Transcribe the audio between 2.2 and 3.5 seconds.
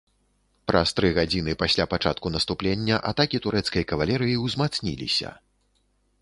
наступлення атакі